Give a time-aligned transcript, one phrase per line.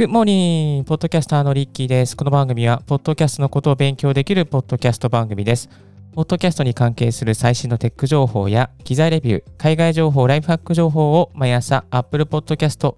[0.00, 2.16] Good morning ポッドキャスターのリッキーです。
[2.16, 5.68] この番組は、ポッドキャストのことを勉強できるポッドキャスト番組です。
[6.14, 12.94] ポッドキャストに関係する最新のテック情報や、機材レビュー、海外情報、ライフハック情報を毎朝、Apple Podcast、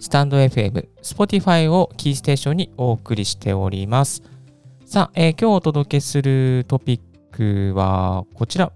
[0.00, 4.20] スタンド FM、Spotify をキーステーションにお送りしております。
[4.86, 8.72] さあ、えー、今日お届けするトピックはこちら。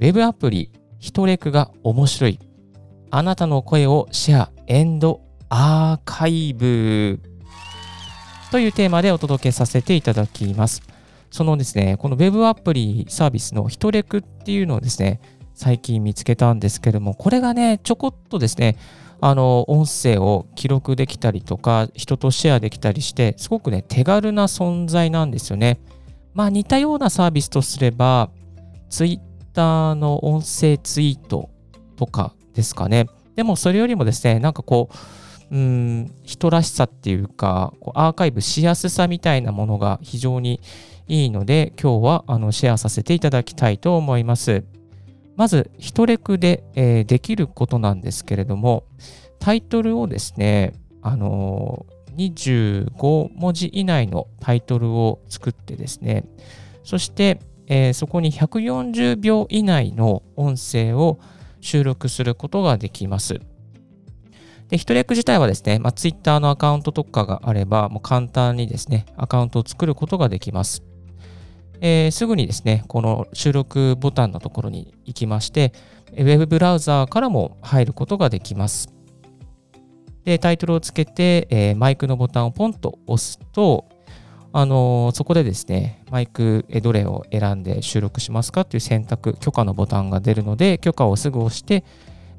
[0.00, 2.40] ウェブアプリ、ヒトレクが面白い。
[3.12, 5.23] あなたの声をシェア、エンド、
[5.56, 7.20] アーカイブ
[8.50, 10.82] というテーマでお届けさせていただきます。
[11.30, 15.20] そのですね、この Web アプリサービスのヒトレクっていうのをですね、
[15.54, 18.76] 最近見つけたんですけども、これがね、ちょこっとですね、
[19.20, 25.78] あの、音声を記録できたりとか、人とシェアできたりして、すごくね、手軽な存在なんですよね。
[26.32, 28.28] まあ似たようなサービスとすれば、
[28.90, 31.48] Twitter の音声ツイート
[31.94, 33.06] とかですかね。
[33.36, 35.23] でもそれよりもですね、なんかこう、
[35.54, 40.60] うん人らしさっていうかこうアーカイブしやすさみたいなものが非常に
[41.06, 44.64] いいので今日はあのシェアさせていただきたいと思います。
[45.36, 48.84] まず、一レクで、えー、できることなんですけれども、
[49.40, 56.24] タイトルをですね、あのー、25文字以内のタイトルを作ってですね、
[56.84, 61.18] そして、えー、そこに140秒以内の音声を
[61.60, 63.40] 収録することができます。
[64.68, 70.82] で、ヒトレク自体はですね、まあ、Twitter のアカウントとかがあれば、もう簡単にですね、アカウントを作ることができます。
[71.80, 75.72] えー、すぐにですね、この収録ボタンのところに行きまして、
[76.12, 78.88] ウェブブラウザーからも入ることができます。
[80.24, 83.84] で、タイトルをつけて、えー、マイクのボタンをポンと押すと、
[84.52, 91.84] あのー、そこでですね、マイクどれを選んで収録しますかっていう選択、許可のボタンが出るので、許可をすぐ押して、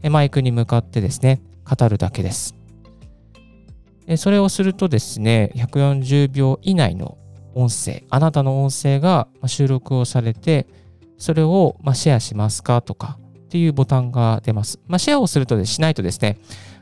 [0.10, 2.56] マイクに向かってですね、語るだけです。
[4.18, 7.18] それをするとですね、140秒以内の
[7.56, 10.68] 音声、あなたの音声が収録をされて、
[11.18, 14.80] それをシェアしますかとかっていうボタンが出ます。
[14.88, 16.38] まあ、シェアをするとでしないとですね、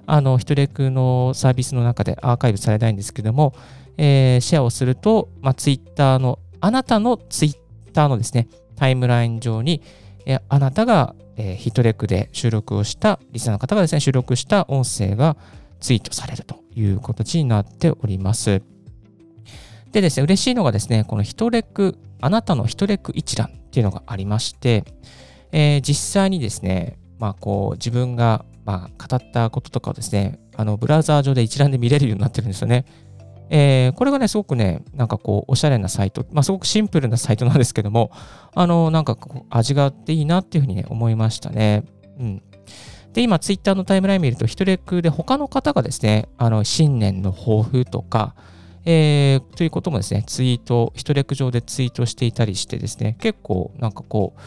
[0.05, 3.53] あの、ヒトレクのサービスの中でアーカイブされないんですけども、
[3.97, 9.81] えー、シェアをすると、まあ、ツイッターの、あなたのツイッターのですね、タイムライン上に、
[10.25, 15.37] えあなたがえー、ヒットレックで収録をした、リスナーの方がですね、収録した音声が
[15.79, 18.61] ツイートされるという形になっております。
[19.91, 24.85] でですね、嬉しいのがですね、このヒトレック、あなたのヒトレック一覧っていうのがありまして、
[25.51, 32.85] えー、実際にですね、まあこう自分がまあ語ったこととかをですね、あのブラウザー上で一覧で見れるようになってるんですよね。
[33.55, 38.09] えー、これがね、すごくね、なんかこう、おしゃれなサイト、まあ、すごくシンプルなサイトなんですけども、
[38.55, 41.83] あの、なんかこう、味があっていいなっていうふうにね、思いましたね。
[42.19, 42.41] うん。
[43.13, 48.33] で、今、ツイッターのタイムライン見ると、ヒトレックで他の方がですね、あの、新年の抱負とか、
[48.85, 54.41] えー、ということもですね、ツイート、ヒトレック上でツイートしていたりしてですね、結構、なんかこう、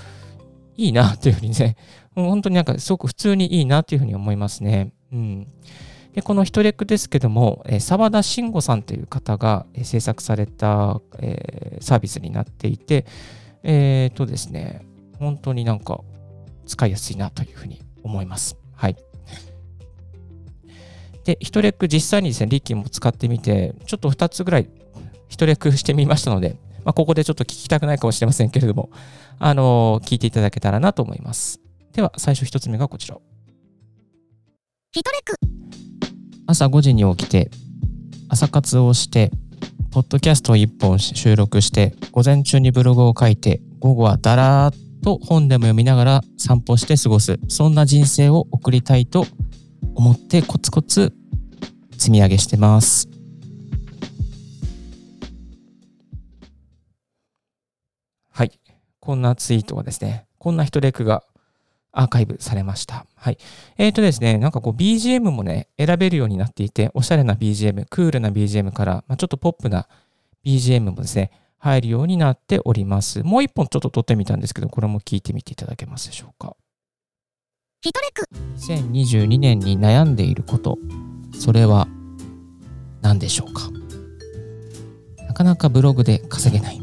[0.76, 1.76] いいなっていうふうにね、
[2.16, 4.90] 本当になんかすごく普通にいいなっていうふうに思いますね。
[5.12, 5.46] うん。
[6.16, 13.04] でこのヒトレックですけども、澤田慎吾さんという方が制作された、えー、サービスになっていて、
[13.62, 14.87] えっ、ー、とですね、
[15.19, 16.00] 本当になんか
[16.65, 18.56] 使いやすいなというふうに思います。
[18.75, 18.97] はい。
[21.25, 24.71] で、ヒトレック実際にですね、リッキーも使ってみて、ちょっと2つぐらい
[25.28, 26.56] ヒトレックしてみましたので、
[26.87, 28.88] まあ、ここでちょっと聞きたくないかもしれませんけれども、
[29.38, 31.60] あのー、聞いていただけたらなと思います。
[31.93, 33.19] では、最初1つ目がこちら。
[34.93, 35.66] ヒトレック
[36.48, 37.50] 朝5時に起きて、
[38.28, 39.32] 朝活をして、
[39.90, 49.26] ポッドキャストを1本収録して、午前中にブログを書いて、午後はだらーっと本でも読みながら散歩して過ごす、そんな人生を送りたいと
[49.96, 51.12] 思ってコツコツ
[51.98, 53.08] 積み上げしてます。
[58.30, 58.53] はい。
[59.00, 61.24] こんなツイートはですね、こんな人レクが
[61.97, 63.07] アーカイブされました。
[63.16, 63.39] はい。
[63.78, 69.89] えっ、ー、とですね、なんかこう BGM もね、選べるようになっていて、おしゃれな BGM、クールな BGM から、まあ、ちょっとポップな
[70.45, 73.22] BGM もですね、入るようになっております。
[73.22, 76.54] もう一本ちょっと撮ってみたんですけど、これも聞いてみていただけますでしょうか。
[77.80, 78.28] hitoRec
[78.59, 80.78] 2022年に悩んでいること、
[81.33, 81.89] それは
[83.01, 83.71] 何でしょうか？
[85.27, 86.81] なかなかブログで稼げない。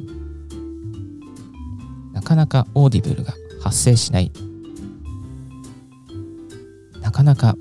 [2.14, 4.53] なかなかオーディブルが発生しないな
[7.24, 7.56] かなか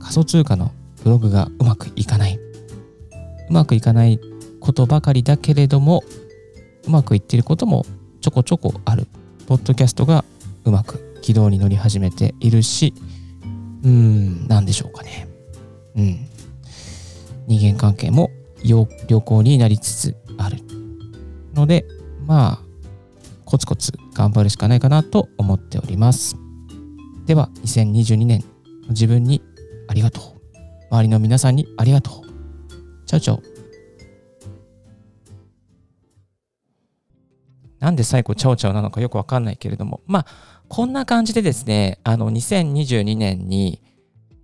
[0.00, 0.70] 仮想通貨の
[1.02, 2.38] ブログがうまくいかない。
[3.48, 4.20] うまくいかない
[4.60, 6.02] ことばかりだけれども、
[6.86, 7.86] うまくいっていることも
[8.20, 9.08] ちょこちょこある。
[9.46, 10.24] ポッドキャストが
[10.64, 12.92] うまく軌道に乗り始めているし、
[13.82, 15.26] うん、なんでしょうかね。
[15.96, 16.28] うん。
[17.46, 18.30] 人間関係も
[18.62, 20.58] 良好になりつつある
[21.54, 21.86] ので、
[22.26, 22.64] まあ、
[23.46, 26.36] コツコツ頑張るしかないかなと思っております。
[27.28, 28.42] では、2022年
[28.88, 29.42] 自分に
[29.86, 30.22] ありがとう。
[30.90, 33.04] 周りの皆さんにありがとう。
[33.04, 33.42] チャウチャウ。
[37.80, 40.26] なんで最後チャオチャオなのかよくわかんないけれども、まあ、
[40.68, 43.82] こんな感じでですね、あの、2022年に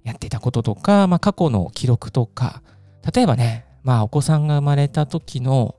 [0.02, 2.62] やっていたこととか、まあ、過去の記録とか、
[3.14, 5.76] 例えばね、まあ、お子さんが生まれた時の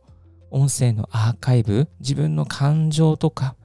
[0.50, 3.56] 音声のアーカイブ、自分の感情とか、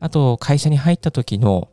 [0.00, 1.68] あと会社に入った時の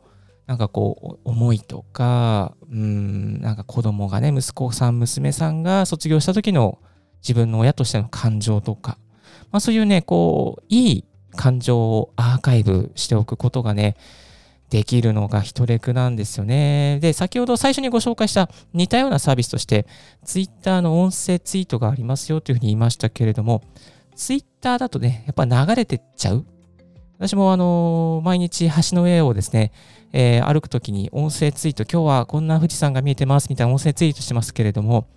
[0.46, 6.78] なんかこう思いとか、うん、なんか子供がね、息子さん、娘さんが卒業した時の
[7.22, 8.98] 自分の親としての感情とか、
[9.50, 11.04] まあそういうね、こう、いい
[11.34, 13.96] 感情をアーカイブしておくことがね、
[14.70, 16.98] できるのがヒトレクなんですよね。
[17.00, 19.86] で、先ほど最初にご紹介した似たようなサービスとして、
[20.24, 23.62] Twitter の音声ツイートがありますよというふうに言いましたけれども、
[24.16, 26.46] Twitter だとね、やっぱ流れてっちゃう。
[27.18, 29.72] 私もあの、毎日橋の上をですね、
[30.12, 35.08] えー、歩くときに音声ツイート、今日はこんな富士山が見えてますみたいな音声ツイートしてますけれども、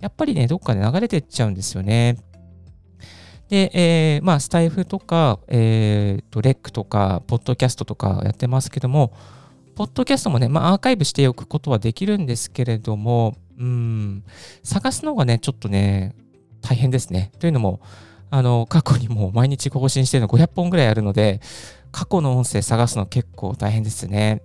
[0.00, 2.18] やっぱりね、どっかで流れてっちゃうんですよね。
[3.48, 9.12] で、えー、まあ、スタイフとか、えー、と、レックとか、ポッドキャストとかやってますけども、
[9.76, 14.24] ポッドキャストもね、まあ、アーカイブしておくことはできるんですけれども、うん、
[14.62, 16.14] 探すのがね、ちょっとね、
[16.62, 17.30] 大変ですね。
[17.38, 17.80] というのも、
[18.34, 21.40] あの、過去にも毎日更新してるの500本ぐらいあるので、
[21.92, 24.42] 過去の音声探すの結構大変ですね。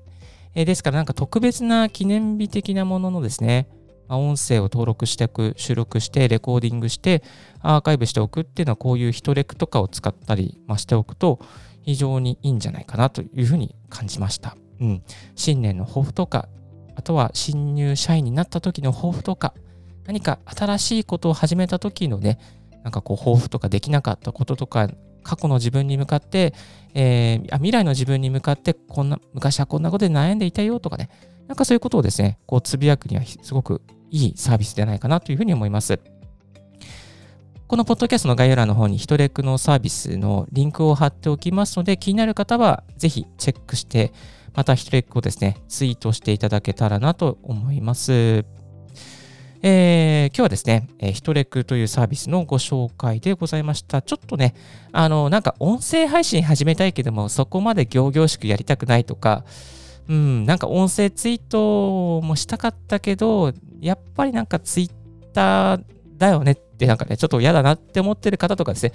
[0.53, 3.67] えー、ですからなんか特別な記念日的なもののですね、
[4.07, 7.23] ま、音声を登録しておく、収録して、レコーディングして、
[7.61, 11.39] アーカイブしておくっていうのは、こういうヒトレクとかを使ったり、まあ、しておくと、
[11.81, 14.55] 非常にいいんじゃないかなというふうに感じました。
[14.79, 15.03] うん。
[15.33, 16.47] 新年の抱負とか、
[16.95, 19.55] あとは新入社員になった時の抱負とか、
[20.05, 22.39] 何か新しいことを始めた時のね、
[22.83, 24.89] なんかこう抱負とかできなかったこととか、
[25.23, 26.53] 過去の自分に向かって、
[26.93, 31.09] えー、未来の自分に向かって、こんな、昔はこんなことで悩んでいたよとかね、
[31.47, 33.81] なんかそういうことをですね、こうつぶやくにはすごく
[34.11, 35.99] いいサービスではないかなというふうに思います。
[37.67, 44.11] このポッドキャストの概要欄の方にヒトレックのサービスのリンクを貼っておきますので、気になる方はぜひチェックして、
[44.55, 48.45] またヒトレックをですね、ツイートしていただけたらなと思います。
[49.61, 54.01] えー、今日はですね、えー、ヒトレクというサービスのご紹介でございました。
[54.01, 54.55] ちょっとね、
[54.93, 59.43] あの、なんか音声配信始めたいけども、そこまで行々しくやりたくないとか、
[60.07, 63.51] うん、なんか音声ツイートもしたかったけど、
[63.81, 64.91] やっぱりなんかツイッ
[65.33, 65.83] ター
[66.17, 68.93] だよねってなんかね、ちょっと嫌だなって思ってる方とかですね、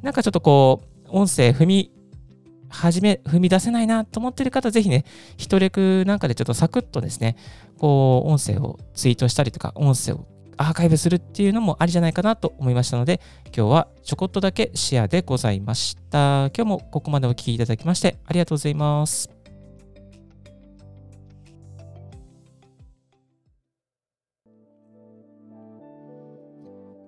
[0.00, 1.92] なんかちょっとこう、音声踏み、
[2.68, 5.04] 始め、踏み出せないなと思ってる方、ぜひね、
[5.36, 7.36] ヒトレクなんかでちょっとサクッとですね、
[7.78, 10.26] こう、音声をツイートしたりとか、音声を
[10.56, 13.20] アーカイブするっていうのもありじゃないかなと思いましたので、
[13.56, 16.50] 今日はちょこっとだけシェアでございました。
[16.56, 19.35] 今日もここまでお聴きいただきましてありがとうございます。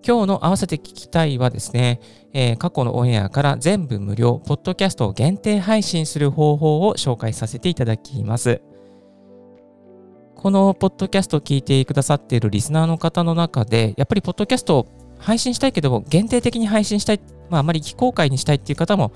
[0.09, 2.01] 今日の合わせて聞きたいはですね、
[2.33, 8.63] えー、過去のオンエアから全部無料、ポッドキャストを限定配信する方法を紹介させていただきます。
[10.35, 14.87] このポッドキャストを聞いてくださっているリスナーの方の中で、やっぱりポッドキャストを
[15.19, 19.13] 配信したいけど、限定的に配信したい、まあ、あまり非公開にしたいっていう方も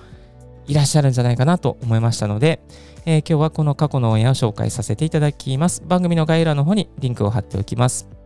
[0.66, 2.60] いらっしゃるんじゃないかなと思いましたので、
[3.06, 5.82] えー、今日はこの過去のオンエアを紹介させていただきます。
[5.86, 8.21] 番組の概要欄の方にリンクを貼っておきます。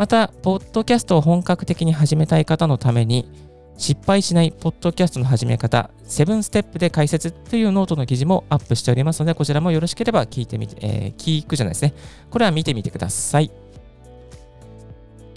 [0.00, 3.30] また、ポッドキャストを本格的に始めたい方のために、
[3.76, 11.92] 失敗しないポッドキャストの始め方、7ステップで解説というノートの記事もアップしておりますので、こちらもよろしければ聞いてみて、えー、聞くじゃないですね。
[12.30, 13.50] これは見てみてください。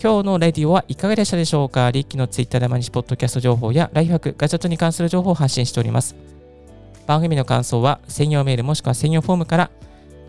[0.02, 1.92] 今日のレディオはいかがでしたでしょうか？
[1.92, 6.16] リッキーのツイッターで毎日ポッドキャスト情報やライフハック、ガジェットに関する情報を発信しております。
[7.06, 9.72] 番組の感想は専用メールもしくは専用フォームから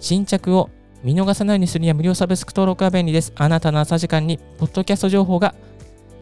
[0.00, 0.70] 新着を
[1.04, 3.30] 見逃さないようにするには無料サブスク登録は便利です。
[3.36, 5.54] あなたの朝時間に、ポッドキャスト情報が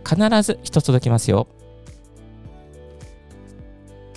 [0.04, 1.46] 必ず一つ届きますよ。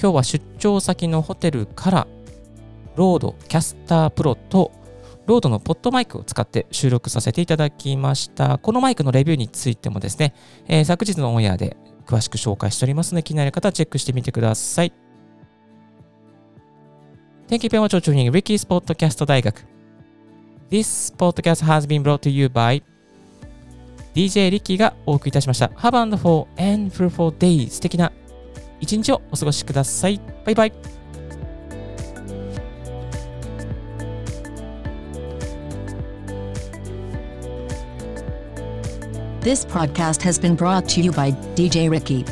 [0.02, 2.08] 今日は出張先のホテルから、
[2.96, 4.72] RODECaster Pro と、
[5.28, 8.58] RODE の PodMic を使って収録させていただきました。
[8.58, 10.34] このマイクのレビューについてもですね、
[10.68, 14.92] えー、昨日のオンエアで詳しく紹介しておりますので、気になる方はチェックしてみてください。
[17.48, 19.76] Thank you very much for tuning Ricky's Podcast 大学。
[20.71, 22.83] This podcast has been brought to you by
[24.15, 25.67] DJ リッキーがお送りいたしました。
[25.67, 28.13] Have a wonderful and fruitful day 素敵な
[28.81, 30.21] 一日をお過ごしください。
[30.45, 30.73] バイバイ。
[39.41, 42.25] This podcast has been brought to you by DJ Ricky.